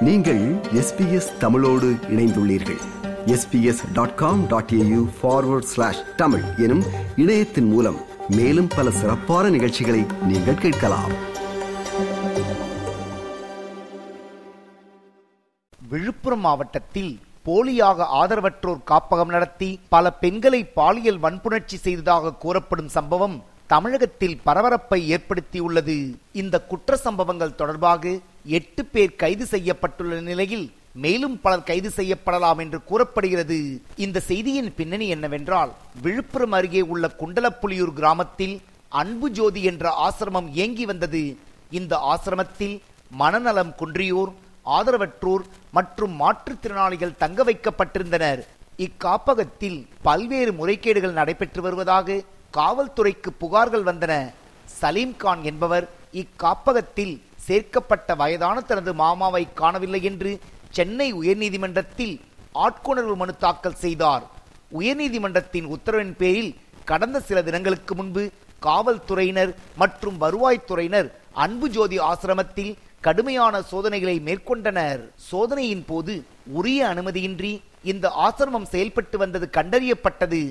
[0.00, 2.80] நீங்கள் எஸ்பிஎஸ் தமிழோடு இணைந்துள்ளீர்கள்.
[3.26, 6.82] SBS dot com dot AU forward slash Tamil எனும்
[7.16, 7.96] இணையத்தின் மூலம்
[8.28, 11.12] மேலும் பல சிறப்பான நிகழ்ச்சிகளை நீங்கள் கேட்கலாம்.
[15.88, 25.16] விழுப்புரம் மாவட்டத்தில் போலியாக ஆதரவற்றோர் காப்பகம் நடத்தி பல பெண்களை பாலியல் வன்புணர்ச்சி செய்ததாக கூறப்படும் சம்பவம் தமிழகத்தில் பரபரப்பை
[25.16, 26.14] ஏற்படுத்தியுள்ளது.
[26.32, 33.58] இந்த குற்ற சம்பவங்கள் தொடர்பாக எட்டு பேர் கைது செய்யப்பட்டுள்ள நிலையில் மேலும் பலர் கைது செய்யப்படலாம் என்று கூறப்படுகிறது.
[34.04, 41.22] இந்த செய்தியின் பின்னணி என்னவென்றால் விழுப்புரம் அருகே உள்ள குண்டலப்புலியூர் கிராமத்தில் அன்பு ஜோதி என்ற ஆசிரமம் இயங்கி வந்தது.
[41.70, 42.76] இந்த ஆசிரமத்தில்
[43.10, 44.32] மனநலம் குன்றியோர்
[44.66, 48.40] ஆதரவற்றோர் மற்றும் மாற்றுத்திறனாளிகள் தங்க வைக்கப்பட்டிருந்தனர்.
[48.86, 52.22] இக்காப்பகத்தில் பல்வேறு முறைகேடுகள் நடைபெற்று வருவதாக
[52.58, 54.12] காவல்துறைக்கு புகார்கள் வந்தன.
[54.80, 55.88] சலீம்கான் என்பவர்
[56.22, 60.30] இக்காப்பகத்தில் சேர்க்கப்பட்ட வயதான தனது மாமாவை காணவில்லை என்று
[60.76, 62.14] சென்னை உயர்நீதிமன்றத்தில்
[62.64, 64.24] ஆட்கொணர்வு மனு தாக்கல் செய்தார்.
[64.78, 66.52] உயர்நீதிமன்றத்தின் உத்தரவின் பேரில்
[66.90, 68.22] கடந்த சில தினங்களுக்கு முன்பு
[68.66, 71.08] காவல்துறையினர் மற்றும் வருவாய்த்துறையினர்
[71.44, 72.72] அன்பு ஜோதி ஆசிரமத்தில்
[73.06, 75.00] கடுமையான சோதனைகளை மேற்கொண்டனர்.
[75.30, 76.14] சோதனையின் போது
[76.58, 77.52] உரிய அனுமதியின்றி
[77.92, 80.42] இந்த ஆசிரமம் செயல்பட்டு வந்தது கண்டறியப்பட்டது.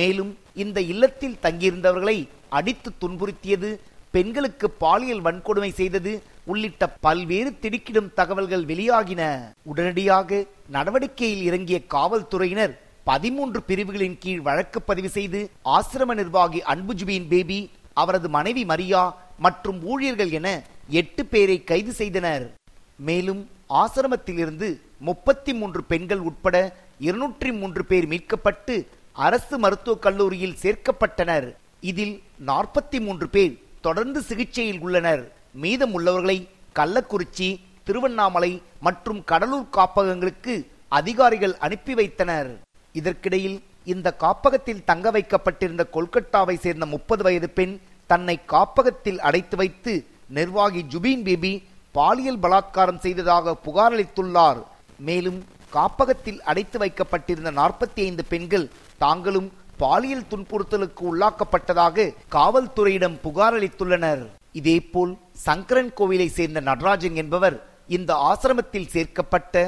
[0.00, 0.32] மேலும்
[0.64, 2.18] இந்த இல்லத்தில் தங்கியிருந்தவர்களை
[2.58, 3.70] அடித்து துன்புறுத்தியது
[4.14, 6.12] பெண்களுக்கு பாலியல் வன்கொடுமை செய்தது
[6.44, 9.22] உள்ளிட்ட பல்வேறு திடுக்கிடும் தகவல்கள் வெளியாகின.
[9.62, 18.28] உடனடியாக நடவடிக்கையில் இறங்கிய காவல்துறையினர் பதிமூன்று பிரிவுகளின் கீழ் வழக்கு பதிவு செய்து ஆசிரம நிர்வாகி அன்புஜுபின் பேபி அவரது
[18.28, 22.50] மனைவி மரியா மற்றும் ஊழியர்கள் என எட்டு பேரை கைது செய்தனர்.
[22.96, 31.52] மேலும் ஆசிரமத்திலிருந்து முப்பத்தி மூன்று பெண்கள் உட்பட இருநூற்றி மூன்று பேர் மீட்கப்பட்டு அரசு மருத்துவக் கல்லூரியில் சேர்க்கப்பட்டனர்.
[31.80, 35.32] இதில் நாற்பத்தி மூன்று பேர் தொடர்ந்து சிகிச்சையில் உள்ளனர்.
[35.62, 36.38] மீதம் உள்ளவர்களை
[36.78, 37.48] கள்ளக்குறிச்சி
[37.86, 38.52] திருவண்ணாமலை
[38.86, 40.54] மற்றும் கடலூர் காப்பகங்களுக்கு
[40.98, 42.50] அதிகாரிகள் அனுப்பி வைத்தனர்.
[42.92, 43.58] இதற்கிடையில்
[43.92, 47.74] இந்த காப்பகத்தில் தங்க வைக்கப்பட்டிருந்த கொல்கத்தாவை சேர்ந்த முப்பது வயது பெண்
[48.06, 49.92] தன்னை காப்பகத்தில் அடைத்து வைத்து
[50.36, 51.52] நிர்வாகி ஜுபீன் பேபி
[51.92, 54.60] பாலியல் பலாத்காரம் செய்ததாக புகார் அளித்துள்ளார்.
[55.08, 55.40] மேலும்
[55.76, 59.48] காப்பகத்தில் அடைத்து வைக்கப்பட்டிருந்த நாற்பத்தி ஐந்து பெண்கள் தாங்களும்
[59.82, 64.22] பாலியல் துன்புறுத்தலுக்கு உள்ளாக்கப்பட்டதாக காவல்துறையிடம் புகார் அளித்துள்ளனர்.
[64.60, 67.56] இதேபோல் சங்கரன் கோவிலை சேர்ந்த நடராஜன் என்பவர்
[67.96, 69.62] இந்த ஆசிரமத்தில் சேர்க்கப்பட்ட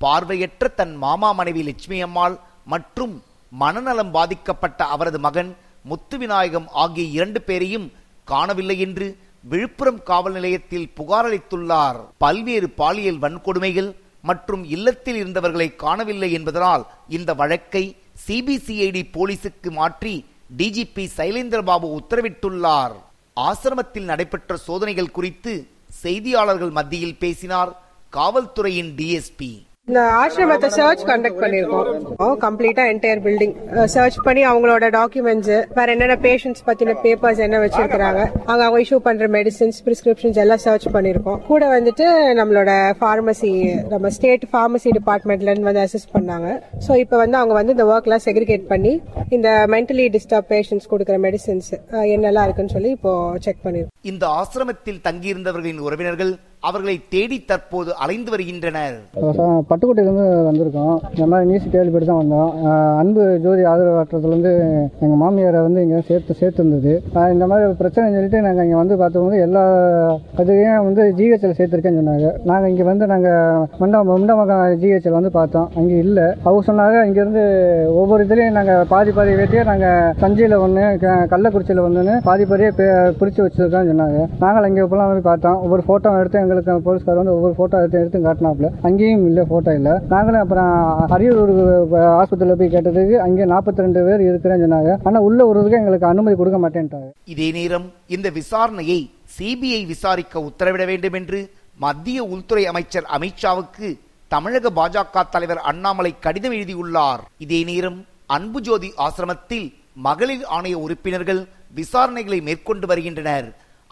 [0.00, 3.14] பார்வையற்ற தன் மாமா மனைவி லட்சுமி அம்மாள் மற்றும்
[3.52, 5.50] மனநலம் பாதிக்கப்பட்ட அவரது மகன்
[5.82, 7.86] முத்து விநாயகம் ஆகிய இரண்டு பேரையும்
[8.24, 9.06] காணவில்லை என்று
[9.50, 12.00] விழுப்புரம் காவல் நிலையத்தில் புகார் அளித்துள்ளார்.
[12.24, 13.90] பல்வேறு பாலியல் வன்கொடுமைகள்
[14.28, 17.84] மற்றும் இல்லத்தில் இருந்தவர்களை காணவில்லை என்பதனால் இந்த வழக்கை
[18.26, 20.14] சிபிசிஐடி போலீசுக்கு மாற்றி
[20.56, 22.96] டிஜிபி சைலேந்திரபாபு உத்தரவிட்டுள்ளார்.
[23.36, 25.52] ஆசிரமத்தில் நடைபெற்ற சோதனைகள் குறித்து
[26.02, 27.72] செய்தியாளர்கள் மத்தியில் பேசினார்
[28.12, 29.50] காவல்துறையின் டிஎஸ்பி
[29.88, 33.54] இந்த ஆசிரமத்தை சர்ச் கண்டக்ட் பண்ணிருக்கோம் கம்ப்ளீட்டா என்டையர் பில்டிங்
[33.94, 39.28] சர்ச் பண்ணி அவங்களோட டாக்குமெண்ட்ஸ் வேற என்னென்ன பேஷண்ட்ஸ் பத்தின பேப்பர்ஸ் என்ன வச்சிருக்காங்க அங்க அவங்க இஷ்யூ பண்ற
[39.28, 42.06] மெடிசின்ஸ் பிரிஸ்கிரிப்ஷன்ஸ் எல்லாம் சர்ச் பண்ணிருக்கோம் கூட வந்துட்டு
[42.40, 42.70] நம்மளோட
[43.00, 43.50] ஃபார்மசி
[43.88, 46.50] நம்ம ஸ்டேட் ஃபார்மசி டிபார்ட்மெண்ட்ல இருந்து வந்து அசிஸ்ட் பண்ணாங்க.
[46.86, 48.92] ஸோ இப்போ வந்து அவங்க வந்து இந்த ஒர்க் எல்லாம் செக்ரிகேட் பண்ணி
[49.30, 51.70] இந்த மென்டலி டிஸ்டர்ப் பேஷண்ட்ஸ் கொடுக்குற மெடிசின்ஸ்
[52.14, 53.14] என்னெல்லாம் இருக்குன்னு சொல்லி இப்போ
[53.46, 56.32] செக் பண்ணிருக்கோம் இந்த ஆசிரமத்தில் தங்கியிருந்தவர்களின் உறவினர்கள்
[56.68, 58.96] அவர்களை தேடி தற்போது அலைந்து வருகின்றனர்.
[59.68, 60.96] பட்டுக்கோட்டையிலேருந்து வந்திருக்கோம்.
[61.14, 62.50] இந்த மாதிரி நியூஸ் கேள்விப்பட்டு தான் வந்தோம்.
[63.02, 64.52] அன்பு ஜோதி ஆதரவாற்றத்துலேருந்து
[65.04, 66.92] எங்கள் மாமியாரை வந்து இங்கே சேர்த்து சேர்த்துருந்தது.
[67.34, 69.62] இந்த மாதிரி பிரச்சனைன்னு சொல்லிட்டு நாங்கள் இங்கே வந்து பார்த்தபோது எல்லா
[70.42, 72.34] அதுலேயும் வந்து ஜிஹெச்சில் சேர்த்துருக்கேன்னு சொன்னாங்க.
[72.50, 75.70] நாங்கள் இங்கே வந்து நாங்கள் மண்டா மண்டமகம் ஜிஹெச்சில் வந்து பார்த்தோம்.
[75.78, 76.26] அங்கே இல்லை.
[76.46, 77.46] அவங்க சொன்னாங்க இங்கேருந்து
[78.02, 80.84] ஒவ்வொரு இதுலேயும் நாங்கள் பாதி பாதி வெட்டியே நாங்கள் தஞ்சையில் ஒன்று
[81.34, 82.70] கள்ளக்குறிச்சியில் ஒன்றுன்னு பாதி பாதியே
[83.22, 84.20] பிரித்து வச்சுருக்கோம்னு சொன்னாங்க.
[84.44, 85.58] நாங்கள் அங்கே இப்போலாம் வந்து பார்த்தோம்.
[85.64, 88.68] ஒவ்வொரு ஃபோட்டோ எடுத்து எங்களுக்கு போலீஸ்கார் வந்து ஒவ்வொரு ஃபோட்டோ எடுத்து எடுத்து காட்டினாப்புல.
[88.88, 89.94] அங்கேயும் இல்லை ஃபோட்டோ இல்லை.
[90.12, 90.72] நாங்களும் அப்புறம்
[91.16, 91.54] அரியலூர்
[92.20, 94.92] ஆஸ்பத்திரியில் போய் கேட்டதுக்கு அங்கே நாற்பத்தி ரெண்டு பேர் இருக்கிறேன்னு சொன்னாங்க.
[95.08, 97.08] ஆனால் உள்ள ஒருவருக்கு எங்களுக்கு அனுமதி கொடுக்க மாட்டேன்ட்டாங்க.
[97.34, 97.86] இதே நேரம்
[98.16, 99.00] இந்த விசாரணையை
[99.36, 101.40] சிபிஐ விசாரிக்க உத்தரவிட வேண்டும் என்று
[101.86, 103.88] மத்திய உள்துறை அமைச்சர் அமித்ஷாவுக்கு
[104.34, 107.22] தமிழக பாஜக தலைவர் அண்ணாமலை கடிதம் எழுதியுள்ளார்.
[107.44, 107.98] இதே நேரம்
[108.36, 109.66] அன்பு ஜோதி ஆசிரமத்தில்
[110.06, 111.40] மகளிர் ஆணைய உறுப்பினர்கள்
[111.78, 113.48] விசாரணைகளை மேற்கொண்டு வருகின்றனர்.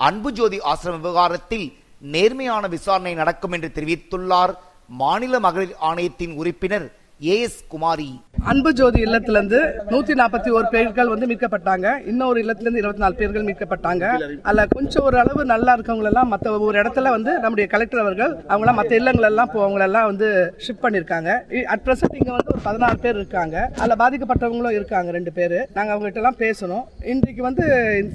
[0.09, 1.67] அன்பு ஜோதி ஆசிரம விவகாரத்தில்
[2.01, 4.55] நேர்மையான விசாரணை நடக்கும் என்று தெரிவித்துள்ளார்
[4.89, 6.87] மாநில மகளிர் ஆணையத்தின் உறுப்பினர்
[7.25, 8.21] ஏ எஸ் குமாரி.
[8.45, 12.07] அன்பு ஜோதி இல்லத்திலிருந்து நூத்தி நாற்பத்தி ஒரு பேர்கள் வந்து மீட்கப்பட்டாங்க.
[12.07, 14.37] இன்னொரு இல்லத்திலிருந்து இருபத்தி நாலு பேர்கள் மீட்கப்பட்டாங்க.
[14.43, 18.67] அதுல கொஞ்சம் ஒரு அளவு நல்லா இருக்கவங்க எல்லாம் மத்த ஒரு இடத்துல வந்து நம்முடைய கலெக்டர் அவர்கள் அவங்க
[18.67, 21.63] எல்லாம் மத்த இல்லங்கள் எல்லாம் இப்போ எல்லாம் வந்து ஷிஃப்ட் பண்ணிருக்காங்க.
[21.63, 23.71] அட் பிரசன்ட் இங்க வந்து ஒரு பதினாறு பேர் இருக்காங்க.
[23.79, 25.69] அதுல பாதிக்கப்பட்டவங்களும் இருக்காங்க ரெண்டு பேரு.
[25.75, 27.07] நாங்க அவங்க கிட்ட எல்லாம் பேசணும்.
[27.07, 27.65] இன்றைக்கு வந்து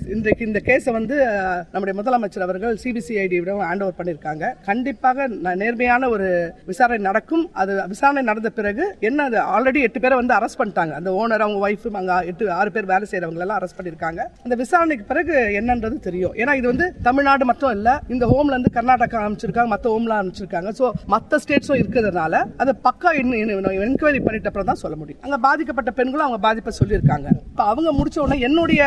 [0.10, 1.26] இன்றைக்கு இந்த கேஸை வந்து
[1.72, 4.54] நம்முடைய முதலமைச்சர் அவர்கள் சிபிசிஐடி ஹேண்ட் ஓவர் பண்ணிருக்காங்க.
[4.66, 7.50] கண்டிப்பாக ந- நேர்மையான ஒரு விசாரணை நடக்கும்.
[7.54, 10.94] அது விசாரணை நடந்த பிறகு என்ன அது ஆல்ரெடி எட்டு பேர் வந்து அரெஸ்ட் பண்ணிட்டாங்க.
[11.00, 14.22] அந்த ஓனர் அவங்க ஒய்ஃப் அங்கே எட்டு ஆறு பேர் வேலை செய்யறவங்க எல்லாம் அரெஸ்ட் பண்ணியிருக்காங்க.
[14.46, 16.34] அந்த விசாரணைக்கு பிறகு என்னன்றது தெரியும்.
[16.42, 20.92] ஏன்னா இது வந்து தமிழ்நாடு மட்டும் இல்லை இந்த ஹோம்ல இருந்து கர்நாடகா அமைச்சிருக்காங்க மற்ற ஹோம்லாம் அமைச்சிருக்காங்க ஸோ
[21.16, 25.22] மற்ற ஸ்டேட்ஸும் இருக்கிறதுனால அதை பக்கா என்கொயரி பண்ணிட்ட அப்புறம் தான் சொல்ல முடியும்.
[25.26, 27.28] அங்கே பாதிக்கப்பட்ட பெண்களும் அவங்க பாதிப்பை சொல்லியிருக்காங்க.
[27.52, 28.82] இப்போ அவங்க முடிச்ச உடனே என்னுடைய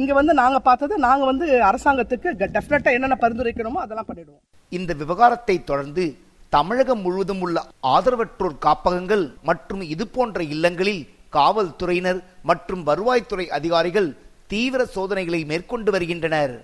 [0.00, 4.42] இங்க வந்து நாங்க பார்த்தது நாங்க வந்து அரசாங்கத்துக்கு டெஃபினட்டாக என்னென்ன பரிந்துரைக்கணுமோ அதெல்லாம் பண்ணிடுவோம்.
[4.72, 6.04] இந்த விவகாரத்தை தொடர்ந்து
[6.54, 14.16] தமிழகம் முழுவதும் உள்ள ஆதரவற்றோர் காப்பகங்கள் மற்றும் இது போன்ற இல்லங்களில் காவல்துறையினர் மற்றும் வருவாய்த்துறை அதிகாரிகள்
[14.46, 16.54] தீவிர சோதனைகளை மேற்கொண்டு வருகின்றனர்.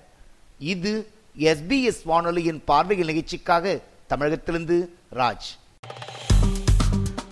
[0.59, 0.93] இது
[1.39, 4.79] எஸ்பிஎஸ் வானொலியின் பார்வையில் நிகழ்ச்சிக்காக தமிழகத்திலிருந்து
[5.15, 5.49] ராஜ்.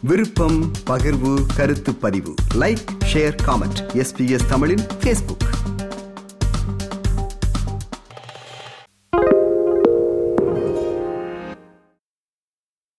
[0.03, 2.35] விருப்பம் பகிர்வு கருத்து பதிவு.
[2.55, 5.47] லைக் ஷேர் காமெண்ட் எஸ்பிஎஸ் தமிழின் பேஸ்புக்